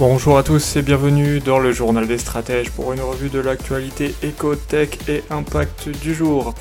Bonjour 0.00 0.38
à 0.38 0.42
tous 0.42 0.76
et 0.76 0.82
bienvenue 0.82 1.40
dans 1.40 1.58
le 1.58 1.72
journal 1.72 2.06
des 2.06 2.16
stratèges 2.16 2.70
pour 2.70 2.94
une 2.94 3.02
revue 3.02 3.28
de 3.28 3.38
l'actualité 3.38 4.14
éco-tech 4.22 4.88
et 5.10 5.22
impact 5.28 5.90
du 5.90 6.14
jour. 6.14 6.54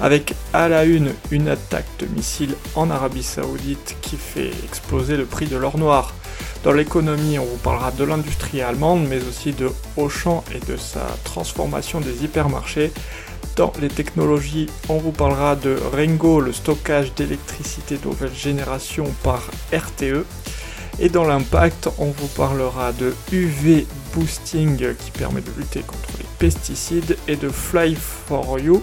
Avec 0.00 0.32
à 0.54 0.70
la 0.70 0.84
une 0.84 1.12
une 1.30 1.48
attaque 1.48 1.84
de 1.98 2.06
missiles 2.06 2.54
en 2.74 2.88
Arabie 2.88 3.22
Saoudite 3.22 3.98
qui 4.00 4.16
fait 4.16 4.50
exploser 4.64 5.18
le 5.18 5.26
prix 5.26 5.44
de 5.44 5.58
l'or 5.58 5.76
noir. 5.76 6.14
Dans 6.64 6.72
l'économie, 6.72 7.38
on 7.38 7.44
vous 7.44 7.58
parlera 7.58 7.90
de 7.90 8.02
l'industrie 8.02 8.62
allemande, 8.62 9.06
mais 9.06 9.22
aussi 9.28 9.52
de 9.52 9.70
Auchan 9.98 10.42
et 10.54 10.60
de 10.60 10.78
sa 10.78 11.06
transformation 11.22 12.00
des 12.00 12.24
hypermarchés. 12.24 12.92
Dans 13.56 13.74
les 13.78 13.88
technologies, 13.88 14.70
on 14.88 14.96
vous 14.96 15.12
parlera 15.12 15.54
de 15.54 15.76
Rengo, 15.92 16.40
le 16.40 16.54
stockage 16.54 17.12
d'électricité 17.14 17.98
nouvelle 18.02 18.34
génération 18.34 19.04
par 19.22 19.42
RTE. 19.70 20.24
Et 20.98 21.10
dans 21.10 21.24
l'impact, 21.24 21.88
on 21.98 22.06
vous 22.06 22.28
parlera 22.28 22.92
de 22.92 23.14
UV 23.30 23.86
Boosting 24.14 24.94
qui 24.94 25.10
permet 25.10 25.42
de 25.42 25.50
lutter 25.58 25.80
contre 25.80 26.08
les 26.18 26.24
pesticides 26.38 27.18
et 27.28 27.36
de 27.36 27.50
Fly 27.50 27.94
for 27.94 28.58
You 28.58 28.82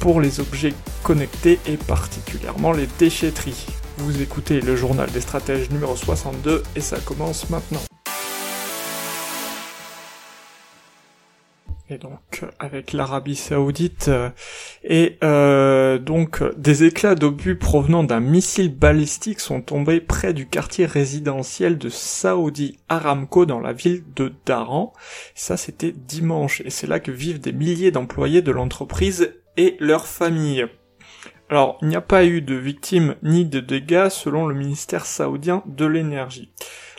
pour 0.00 0.20
les 0.20 0.40
objets 0.40 0.72
connectés 1.02 1.60
et 1.66 1.76
particulièrement 1.76 2.72
les 2.72 2.88
déchetteries. 2.98 3.66
Vous 3.98 4.22
écoutez 4.22 4.60
le 4.60 4.76
journal 4.76 5.10
des 5.10 5.20
stratèges 5.20 5.70
numéro 5.70 5.94
62 5.94 6.62
et 6.74 6.80
ça 6.80 6.98
commence 6.98 7.50
maintenant. 7.50 7.82
Et 11.90 11.98
donc 11.98 12.44
avec 12.58 12.92
l'Arabie 12.92 13.36
Saoudite 13.36 14.08
euh, 14.08 14.30
et 14.84 15.18
euh, 15.22 15.98
donc 15.98 16.42
des 16.56 16.84
éclats 16.84 17.14
d'obus 17.14 17.56
provenant 17.56 18.04
d'un 18.04 18.20
missile 18.20 18.74
balistique 18.74 19.40
sont 19.40 19.60
tombés 19.60 20.00
près 20.00 20.32
du 20.32 20.46
quartier 20.46 20.86
résidentiel 20.86 21.78
de 21.78 21.88
Saudi 21.88 22.78
Aramco 22.88 23.46
dans 23.46 23.60
la 23.60 23.72
ville 23.72 24.04
de 24.14 24.32
Daran. 24.46 24.92
Ça 25.34 25.56
c'était 25.56 25.92
dimanche 25.92 26.62
et 26.64 26.70
c'est 26.70 26.86
là 26.86 27.00
que 27.00 27.10
vivent 27.10 27.40
des 27.40 27.52
milliers 27.52 27.90
d'employés 27.90 28.42
de 28.42 28.52
l'entreprise 28.52 29.34
et 29.56 29.76
leurs 29.80 30.06
familles. 30.06 30.66
Alors, 31.52 31.76
il 31.82 31.88
n'y 31.88 31.96
a 31.96 32.00
pas 32.00 32.24
eu 32.24 32.40
de 32.40 32.54
victimes 32.54 33.16
ni 33.22 33.44
de 33.44 33.60
dégâts 33.60 34.08
selon 34.08 34.46
le 34.46 34.54
ministère 34.54 35.04
saoudien 35.04 35.62
de 35.66 35.84
l'énergie. 35.84 36.50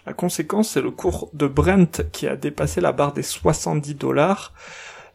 La 0.05 0.13
conséquence, 0.13 0.69
c'est 0.69 0.81
le 0.81 0.91
cours 0.91 1.29
de 1.33 1.47
Brent 1.47 2.03
qui 2.11 2.27
a 2.27 2.35
dépassé 2.35 2.81
la 2.81 2.91
barre 2.91 3.13
des 3.13 3.23
70 3.23 3.95
dollars. 3.95 4.53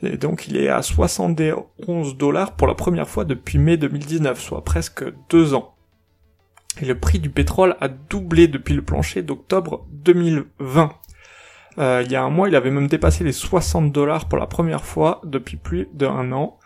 Et 0.03 0.17
donc 0.17 0.47
il 0.47 0.57
est 0.57 0.69
à 0.69 0.83
71 0.83 2.17
dollars 2.17 2.53
pour 2.53 2.69
la 2.69 2.75
première 2.75 3.09
fois 3.09 3.25
depuis 3.25 3.59
mai 3.59 3.77
2019, 3.77 4.41
soit 4.41 4.65
presque 4.65 5.05
deux 5.29 5.55
ans. 5.55 5.75
Et 6.81 6.85
le 6.85 6.99
prix 6.99 7.19
du 7.19 7.31
pétrole 7.31 7.77
a 7.81 7.89
doublé 7.89 8.47
depuis 8.47 8.75
le 8.75 8.83
plancher 8.83 9.23
d'octobre 9.23 9.85
2020. 9.91 10.93
Euh, 11.79 12.03
il 12.05 12.11
y 12.13 12.17
a 12.17 12.23
un 12.23 12.31
mois, 12.31 12.49
il 12.49 12.57
avait 12.57 12.71
même 12.71 12.87
dépassé 12.87 13.25
les 13.25 13.33
60 13.33 13.93
dollars 13.93 14.29
pour 14.29 14.39
la 14.39 14.47
première 14.47 14.85
fois 14.85 15.21
depuis 15.25 15.57
plus 15.57 15.89
d'un 15.93 16.33
an 16.33 16.59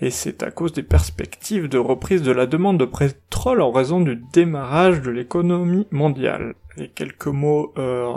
et 0.00 0.10
c'est 0.10 0.42
à 0.42 0.50
cause 0.50 0.72
des 0.72 0.82
perspectives 0.82 1.68
de 1.68 1.78
reprise 1.78 2.22
de 2.22 2.32
la 2.32 2.46
demande 2.46 2.78
de 2.78 2.86
pétrole 2.86 3.60
en 3.60 3.70
raison 3.70 4.00
du 4.00 4.16
démarrage 4.32 5.02
de 5.02 5.10
l'économie 5.10 5.86
mondiale. 5.90 6.54
Quelques 6.88 7.26
mots 7.26 7.72
euh, 7.78 8.12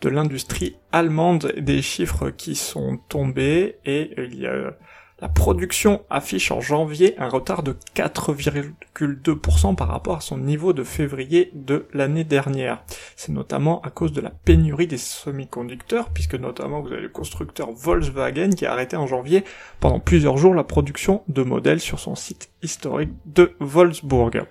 de 0.00 0.08
l'industrie 0.08 0.76
allemande, 0.92 1.52
des 1.56 1.82
chiffres 1.82 2.30
qui 2.30 2.54
sont 2.54 2.98
tombés, 3.08 3.76
et 3.84 4.12
il 4.18 4.38
y 4.38 4.46
a 4.46 4.72
la 5.20 5.28
production 5.28 6.02
affiche 6.08 6.50
en 6.50 6.60
janvier 6.60 7.14
un 7.18 7.28
retard 7.28 7.62
de 7.62 7.76
4,2% 7.94 9.74
par 9.74 9.88
rapport 9.88 10.16
à 10.16 10.20
son 10.20 10.38
niveau 10.38 10.72
de 10.72 10.82
février 10.82 11.50
de 11.54 11.86
l'année 11.92 12.24
dernière. 12.24 12.82
C'est 13.16 13.32
notamment 13.32 13.82
à 13.82 13.90
cause 13.90 14.12
de 14.12 14.20
la 14.22 14.30
pénurie 14.30 14.86
des 14.86 14.96
semi-conducteurs, 14.96 16.08
puisque 16.08 16.36
notamment 16.36 16.80
vous 16.80 16.92
avez 16.92 17.02
le 17.02 17.10
constructeur 17.10 17.70
Volkswagen 17.70 18.50
qui 18.50 18.64
a 18.64 18.72
arrêté 18.72 18.96
en 18.96 19.06
janvier 19.06 19.44
pendant 19.78 20.00
plusieurs 20.00 20.38
jours 20.38 20.54
la 20.54 20.64
production 20.64 21.22
de 21.28 21.42
modèles 21.42 21.80
sur 21.80 21.98
son 21.98 22.14
site 22.14 22.50
historique 22.62 23.12
de 23.26 23.54
Wolfsburg. 23.60 24.46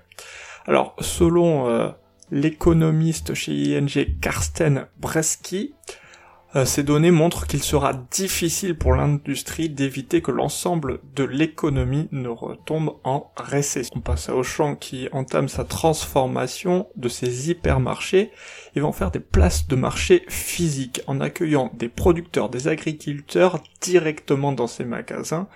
Alors, 0.68 0.96
selon 1.00 1.68
euh, 1.68 1.90
l'économiste 2.32 3.34
chez 3.34 3.78
ING 3.78 4.20
Karsten 4.22 4.86
Bresky, 5.00 5.74
euh, 6.56 6.66
ces 6.66 6.82
données 6.82 7.12
montrent 7.12 7.46
qu'il 7.46 7.62
sera 7.62 7.94
difficile 7.94 8.76
pour 8.76 8.94
l'industrie 8.94 9.70
d'éviter 9.70 10.22
que 10.22 10.32
l'ensemble 10.32 11.00
de 11.16 11.24
l'économie 11.24 12.08
ne 12.12 12.28
retombe 12.28 12.96
en 13.04 13.32
récession. 13.38 13.94
On 13.96 14.02
passe 14.02 14.30
à 14.30 14.36
Auchan 14.36 14.76
qui 14.76 15.10
entame 15.12 15.48
sa 15.48 15.64
transformation 15.64 16.88
de 16.96 17.08
ses 17.08 17.52
hypermarchés. 17.52 18.32
Ils 18.76 18.82
vont 18.82 18.92
faire 18.92 19.12
des 19.12 19.20
places 19.20 19.68
de 19.68 19.76
marché 19.76 20.26
physiques 20.28 21.02
en 21.06 21.22
accueillant 21.22 21.72
des 21.76 21.90
producteurs, 21.90 22.50
des 22.50 22.68
agriculteurs 22.68 23.62
directement 23.82 24.52
dans 24.52 24.68
ces 24.68 24.86
magasins 24.86 25.48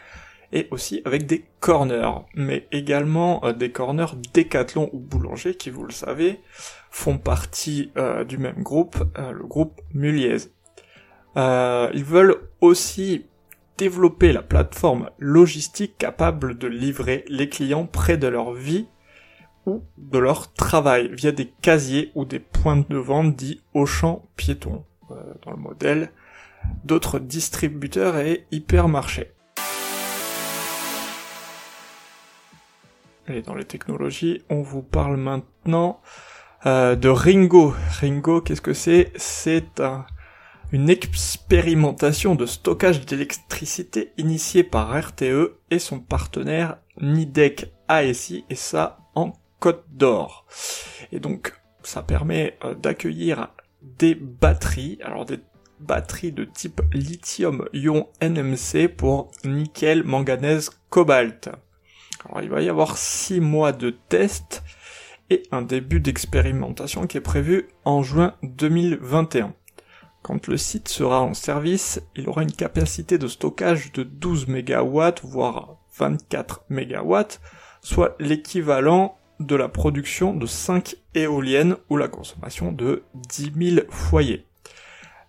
et 0.53 0.67
aussi 0.71 1.01
avec 1.03 1.25
des 1.25 1.43
corners, 1.59 2.25
mais 2.35 2.67
également 2.71 3.43
euh, 3.43 3.53
des 3.53 3.71
corners 3.71 4.15
Décathlon 4.33 4.89
ou 4.93 4.99
Boulanger 4.99 5.55
qui, 5.55 5.69
vous 5.69 5.83
le 5.83 5.91
savez, 5.91 6.39
font 6.91 7.17
partie 7.17 7.91
euh, 7.97 8.23
du 8.23 8.37
même 8.37 8.61
groupe, 8.63 8.97
le 9.17 9.45
groupe 9.45 9.81
Muliez. 9.93 10.37
Euh, 11.35 11.89
ils 11.93 12.03
veulent 12.03 12.37
aussi 12.61 13.25
développer 13.77 14.33
la 14.33 14.43
plateforme 14.43 15.09
logistique 15.17 15.97
capable 15.97 16.57
de 16.57 16.67
livrer 16.67 17.25
les 17.27 17.49
clients 17.49 17.87
près 17.87 18.17
de 18.17 18.27
leur 18.27 18.53
vie 18.53 18.87
ou 19.65 19.83
de 19.97 20.19
leur 20.19 20.53
travail 20.53 21.09
via 21.13 21.31
des 21.31 21.47
casiers 21.61 22.11
ou 22.15 22.25
des 22.25 22.39
points 22.39 22.85
de 22.87 22.97
vente 22.97 23.35
dits 23.35 23.61
au 23.73 23.85
champ 23.85 24.29
piéton 24.35 24.85
euh, 25.11 25.15
dans 25.43 25.51
le 25.51 25.57
modèle 25.57 26.11
d'autres 26.85 27.19
distributeurs 27.19 28.17
et 28.17 28.45
hypermarchés. 28.51 29.32
Et 33.27 33.41
dans 33.41 33.55
les 33.55 33.65
technologies, 33.65 34.41
on 34.49 34.61
vous 34.61 34.81
parle 34.81 35.17
maintenant 35.17 36.01
euh, 36.65 36.95
de 36.95 37.09
Ringo. 37.09 37.73
Ringo, 38.01 38.41
qu'est-ce 38.41 38.61
que 38.61 38.73
c'est? 38.73 39.11
C'est 39.15 39.79
un 39.79 40.05
une 40.73 40.89
expérimentation 40.89 42.33
de 42.33 42.47
stockage 42.47 43.05
d'électricité 43.05 44.11
initiée 44.17 44.63
par 44.63 44.91
RTE 44.99 45.59
et 45.69 45.77
son 45.77 45.99
partenaire 45.99 46.79
Nidec 46.99 47.71
ASI 47.87 48.43
et 48.49 48.55
ça 48.55 48.97
en 49.13 49.33
Côte 49.59 49.85
d'Or. 49.91 50.47
Et 51.11 51.19
donc 51.19 51.53
ça 51.83 52.01
permet 52.01 52.57
euh, 52.65 52.73
d'accueillir 52.73 53.49
des 53.83 54.15
batteries, 54.15 54.97
alors 55.03 55.25
des 55.25 55.39
batteries 55.79 56.31
de 56.31 56.43
type 56.43 56.81
lithium-ion 56.91 58.07
NMC 58.21 58.87
pour 58.87 59.29
nickel, 59.45 60.03
manganèse, 60.03 60.71
cobalt. 60.89 61.49
Il 62.41 62.49
va 62.49 62.61
y 62.61 62.69
avoir 62.69 62.97
6 62.97 63.39
mois 63.39 63.71
de 63.71 63.89
test 63.91 64.63
et 65.29 65.43
un 65.51 65.61
début 65.61 65.99
d'expérimentation 65.99 67.07
qui 67.07 67.17
est 67.17 67.21
prévu 67.21 67.67
en 67.85 68.03
juin 68.03 68.35
2021. 68.43 69.53
Quand 70.21 70.47
le 70.47 70.57
site 70.57 70.87
sera 70.87 71.21
en 71.21 71.33
service, 71.33 72.01
il 72.15 72.29
aura 72.29 72.43
une 72.43 72.51
capacité 72.51 73.17
de 73.17 73.27
stockage 73.27 73.91
de 73.91 74.03
12 74.03 74.47
MW, 74.47 75.01
voire 75.23 75.77
24 75.97 76.63
MW, 76.69 77.15
soit 77.81 78.15
l'équivalent 78.19 79.17
de 79.39 79.55
la 79.55 79.67
production 79.67 80.33
de 80.33 80.45
5 80.45 80.95
éoliennes 81.15 81.75
ou 81.89 81.97
la 81.97 82.07
consommation 82.07 82.71
de 82.71 83.03
10 83.15 83.51
000 83.75 83.85
foyers. 83.89 84.45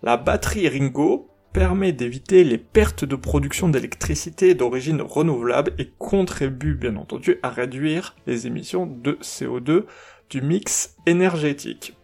La 0.03 0.17
batterie 0.17 0.69
Ringo 0.69 1.34
permet 1.55 1.93
d'éviter 1.93 2.43
les 2.43 2.59
pertes 2.59 3.05
de 3.05 3.15
production 3.15 3.69
d'électricité 3.69 4.55
d'origine 4.55 5.01
renouvelable 5.01 5.73
et 5.79 5.89
contribue 5.99 6.75
bien 6.75 6.97
entendu 6.97 7.39
à 7.45 7.49
réduire 7.49 8.17
les 8.27 8.49
émissions 8.49 8.87
de 8.87 9.13
CO2 9.23 9.85
du 10.29 10.43
mix 10.43 10.97
énergétique. 11.07 11.95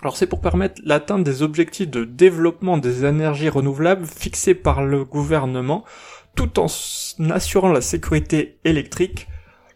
Alors 0.00 0.16
c'est 0.16 0.28
pour 0.28 0.40
permettre 0.40 0.80
l'atteinte 0.84 1.24
des 1.24 1.42
objectifs 1.42 1.90
de 1.90 2.04
développement 2.04 2.78
des 2.78 3.04
énergies 3.04 3.48
renouvelables 3.48 4.06
fixés 4.06 4.54
par 4.54 4.84
le 4.84 5.04
gouvernement, 5.04 5.84
tout 6.36 6.60
en 6.60 6.66
assurant 7.30 7.72
la 7.72 7.80
sécurité 7.80 8.58
électrique 8.64 9.26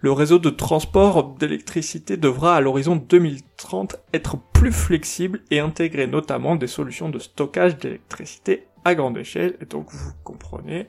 le 0.02 0.12
réseau 0.12 0.38
de 0.38 0.48
transport 0.48 1.34
d'électricité 1.34 2.16
devra 2.16 2.56
à 2.56 2.60
l'horizon 2.60 2.96
2030 2.96 3.96
être 4.14 4.38
plus 4.54 4.72
flexible 4.72 5.42
et 5.50 5.60
intégrer 5.60 6.06
notamment 6.06 6.56
des 6.56 6.68
solutions 6.68 7.10
de 7.10 7.18
stockage 7.18 7.76
d'électricité 7.76 8.66
à 8.84 8.94
grande 8.94 9.18
échelle. 9.18 9.56
Et 9.60 9.66
donc 9.66 9.90
vous 9.90 10.12
comprenez 10.24 10.88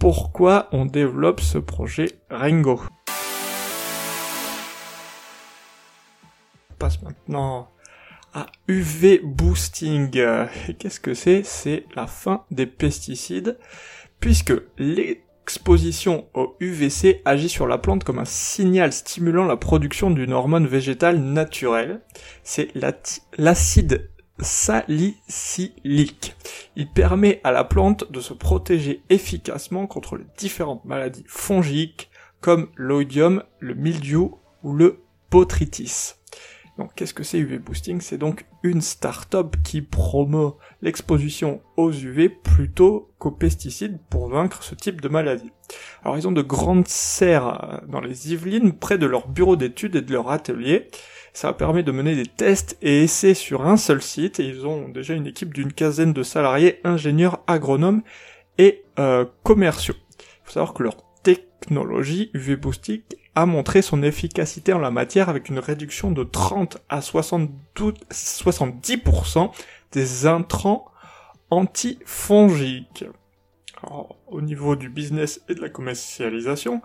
pourquoi 0.00 0.68
on 0.72 0.84
développe 0.84 1.40
ce 1.40 1.58
projet 1.58 2.06
Ringo. 2.28 2.80
On 6.70 6.74
passe 6.78 7.00
maintenant 7.02 7.70
à 8.34 8.46
UV 8.66 9.20
boosting. 9.22 10.16
Et 10.68 10.74
Qu'est-ce 10.74 10.98
que 10.98 11.14
c'est? 11.14 11.44
C'est 11.44 11.84
la 11.94 12.08
fin 12.08 12.44
des 12.50 12.66
pesticides 12.66 13.58
puisque 14.18 14.54
les 14.76 15.22
l'exposition 15.40 16.26
au 16.34 16.54
UVC 16.60 17.22
agit 17.24 17.48
sur 17.48 17.66
la 17.66 17.76
plante 17.76 18.04
comme 18.04 18.20
un 18.20 18.24
signal 18.24 18.92
stimulant 18.92 19.46
la 19.46 19.56
production 19.56 20.12
d'une 20.12 20.32
hormone 20.32 20.68
végétale 20.68 21.18
naturelle. 21.18 22.02
C'est 22.44 22.68
l'acide 23.36 24.10
salicylique. 24.38 26.36
Il 26.76 26.88
permet 26.88 27.40
à 27.42 27.50
la 27.50 27.64
plante 27.64 28.10
de 28.12 28.20
se 28.20 28.32
protéger 28.32 29.02
efficacement 29.10 29.88
contre 29.88 30.16
les 30.16 30.26
différentes 30.38 30.84
maladies 30.84 31.24
fongiques 31.26 32.10
comme 32.40 32.70
l'oïdium, 32.76 33.42
le 33.58 33.74
mildiou 33.74 34.38
ou 34.62 34.72
le 34.72 35.00
botrytis. 35.30 36.14
Qu'est-ce 36.88 37.14
que 37.14 37.24
c'est 37.24 37.38
UV 37.38 37.58
Boosting? 37.58 38.00
C'est 38.00 38.18
donc 38.18 38.46
une 38.62 38.80
start-up 38.80 39.56
qui 39.64 39.82
promeut 39.82 40.52
l'exposition 40.82 41.60
aux 41.76 41.90
UV 41.90 42.28
plutôt 42.28 43.10
qu'aux 43.18 43.30
pesticides 43.30 43.98
pour 44.10 44.28
vaincre 44.28 44.62
ce 44.62 44.74
type 44.74 45.00
de 45.00 45.08
maladie. 45.08 45.50
Alors 46.02 46.16
ils 46.18 46.26
ont 46.26 46.32
de 46.32 46.42
grandes 46.42 46.88
serres 46.88 47.82
dans 47.88 48.00
les 48.00 48.32
Yvelines 48.32 48.72
près 48.72 48.98
de 48.98 49.06
leur 49.06 49.28
bureau 49.28 49.56
d'études 49.56 49.96
et 49.96 50.02
de 50.02 50.12
leur 50.12 50.30
atelier. 50.30 50.88
Ça 51.32 51.52
permet 51.52 51.82
de 51.82 51.92
mener 51.92 52.16
des 52.16 52.26
tests 52.26 52.76
et 52.82 53.04
essais 53.04 53.34
sur 53.34 53.66
un 53.66 53.76
seul 53.76 54.02
site 54.02 54.40
et 54.40 54.44
ils 54.44 54.66
ont 54.66 54.88
déjà 54.88 55.14
une 55.14 55.26
équipe 55.26 55.54
d'une 55.54 55.72
quinzaine 55.72 56.12
de 56.12 56.22
salariés, 56.22 56.80
ingénieurs, 56.84 57.40
agronomes 57.46 58.02
et 58.58 58.82
euh, 58.98 59.24
commerciaux. 59.42 59.94
Il 60.18 60.24
faut 60.44 60.52
savoir 60.52 60.74
que 60.74 60.82
leur 60.82 60.96
technologie 61.22 62.30
UV 62.34 62.56
Boosting 62.56 63.02
a 63.34 63.46
montré 63.46 63.82
son 63.82 64.02
efficacité 64.02 64.72
en 64.72 64.78
la 64.78 64.90
matière 64.90 65.28
avec 65.28 65.48
une 65.48 65.58
réduction 65.58 66.10
de 66.10 66.24
30 66.24 66.78
à 66.88 67.00
70% 67.00 69.50
des 69.92 70.26
intrants 70.26 70.86
antifongiques. 71.50 73.04
Au 74.28 74.40
niveau 74.40 74.76
du 74.76 74.88
business 74.88 75.42
et 75.48 75.54
de 75.54 75.60
la 75.60 75.68
commercialisation, 75.68 76.82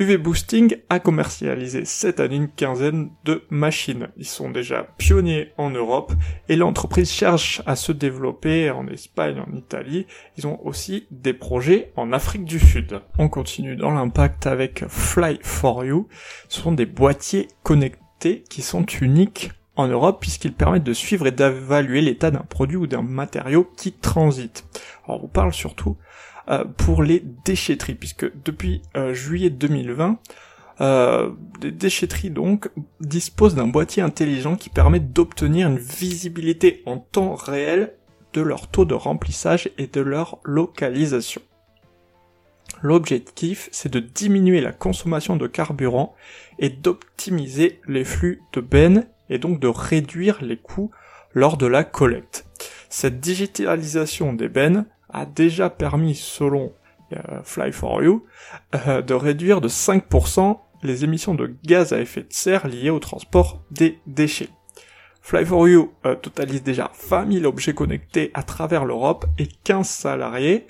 UV 0.00 0.16
Boosting 0.16 0.76
a 0.88 0.98
commercialisé 0.98 1.84
cette 1.84 2.20
année 2.20 2.36
une 2.36 2.48
quinzaine 2.48 3.10
de 3.26 3.42
machines. 3.50 4.08
Ils 4.16 4.24
sont 4.24 4.48
déjà 4.48 4.84
pionniers 4.96 5.52
en 5.58 5.68
Europe 5.68 6.14
et 6.48 6.56
l'entreprise 6.56 7.10
cherche 7.10 7.60
à 7.66 7.76
se 7.76 7.92
développer 7.92 8.70
en 8.70 8.86
Espagne, 8.86 9.38
en 9.40 9.54
Italie. 9.54 10.06
Ils 10.38 10.46
ont 10.46 10.58
aussi 10.64 11.06
des 11.10 11.34
projets 11.34 11.92
en 11.96 12.14
Afrique 12.14 12.46
du 12.46 12.58
Sud. 12.58 13.02
On 13.18 13.28
continue 13.28 13.76
dans 13.76 13.90
l'impact 13.90 14.46
avec 14.46 14.84
Fly 14.88 15.38
for 15.42 15.84
You. 15.84 16.08
Ce 16.48 16.62
sont 16.62 16.72
des 16.72 16.86
boîtiers 16.86 17.48
connectés 17.62 18.42
qui 18.48 18.62
sont 18.62 18.86
uniques 19.02 19.50
en 19.76 19.86
Europe 19.86 20.20
puisqu'ils 20.22 20.54
permettent 20.54 20.84
de 20.84 20.94
suivre 20.94 21.26
et 21.26 21.30
d'évaluer 21.30 22.00
l'état 22.00 22.30
d'un 22.30 22.38
produit 22.38 22.78
ou 22.78 22.86
d'un 22.86 23.02
matériau 23.02 23.70
qui 23.76 23.92
transite. 23.92 24.64
On 25.10 25.28
parle 25.28 25.52
surtout 25.52 25.96
euh, 26.48 26.64
pour 26.64 27.02
les 27.02 27.22
déchetteries, 27.44 27.94
puisque 27.94 28.30
depuis 28.44 28.82
euh, 28.96 29.14
juillet 29.14 29.50
2020, 29.50 30.18
euh, 30.80 31.30
les 31.62 31.72
déchetteries 31.72 32.30
donc 32.30 32.70
disposent 33.00 33.54
d'un 33.54 33.66
boîtier 33.66 34.02
intelligent 34.02 34.56
qui 34.56 34.70
permet 34.70 35.00
d'obtenir 35.00 35.68
une 35.68 35.78
visibilité 35.78 36.82
en 36.86 36.98
temps 36.98 37.34
réel 37.34 37.94
de 38.32 38.40
leur 38.40 38.68
taux 38.68 38.84
de 38.84 38.94
remplissage 38.94 39.68
et 39.76 39.86
de 39.86 40.00
leur 40.00 40.38
localisation. 40.44 41.42
L'objectif, 42.82 43.68
c'est 43.72 43.92
de 43.92 44.00
diminuer 44.00 44.60
la 44.60 44.72
consommation 44.72 45.36
de 45.36 45.46
carburant 45.46 46.14
et 46.58 46.70
d'optimiser 46.70 47.80
les 47.86 48.04
flux 48.04 48.40
de 48.54 48.60
bennes 48.60 49.06
et 49.28 49.38
donc 49.38 49.60
de 49.60 49.68
réduire 49.68 50.42
les 50.42 50.56
coûts 50.56 50.90
lors 51.34 51.58
de 51.58 51.66
la 51.66 51.84
collecte. 51.84 52.46
Cette 52.88 53.20
digitalisation 53.20 54.32
des 54.32 54.48
bennes 54.48 54.86
a 55.12 55.26
déjà 55.26 55.70
permis, 55.70 56.14
selon 56.14 56.72
euh, 57.12 57.42
Fly 57.42 57.72
for 57.72 58.02
You, 58.02 58.24
euh, 58.74 59.02
de 59.02 59.14
réduire 59.14 59.60
de 59.60 59.68
5% 59.68 60.58
les 60.82 61.04
émissions 61.04 61.34
de 61.34 61.54
gaz 61.64 61.92
à 61.92 62.00
effet 62.00 62.22
de 62.22 62.32
serre 62.32 62.66
liées 62.68 62.90
au 62.90 62.98
transport 62.98 63.62
des 63.70 63.98
déchets. 64.06 64.48
Fly 65.20 65.44
for 65.44 65.68
You 65.68 65.92
euh, 66.06 66.14
totalise 66.14 66.62
déjà 66.62 66.90
20 67.08 67.32
000 67.32 67.44
objets 67.44 67.74
connectés 67.74 68.30
à 68.34 68.42
travers 68.42 68.84
l'Europe 68.84 69.26
et 69.38 69.46
15 69.64 69.86
salariés 69.86 70.66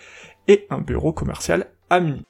et 0.48 0.66
un 0.70 0.78
bureau 0.78 1.12
commercial 1.12 1.66
à 1.88 2.00
Munich. 2.00 2.24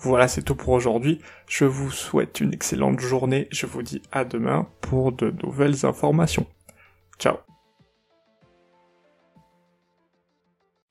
Voilà, 0.00 0.28
c'est 0.28 0.42
tout 0.42 0.54
pour 0.54 0.70
aujourd'hui. 0.70 1.20
Je 1.48 1.64
vous 1.64 1.90
souhaite 1.90 2.40
une 2.40 2.54
excellente 2.54 3.00
journée. 3.00 3.48
Je 3.50 3.66
vous 3.66 3.82
dis 3.82 4.00
à 4.12 4.24
demain 4.24 4.68
pour 4.80 5.10
de 5.12 5.34
nouvelles 5.42 5.84
informations. 5.84 6.46
Ciao 7.18 7.47